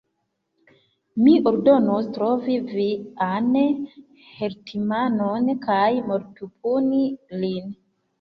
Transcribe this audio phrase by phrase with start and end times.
[1.25, 3.51] Mi ordonos trovi vian
[4.39, 7.03] hetmanon kaj mortpuni
[7.45, 7.69] lin!